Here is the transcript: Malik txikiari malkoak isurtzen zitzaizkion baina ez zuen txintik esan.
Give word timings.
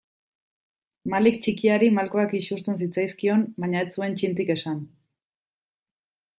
Malik 1.13 1.37
txikiari 1.47 1.89
malkoak 1.99 2.33
isurtzen 2.41 2.81
zitzaizkion 2.85 3.45
baina 3.65 3.85
ez 3.87 3.89
zuen 3.99 4.19
txintik 4.23 4.53
esan. 4.59 4.85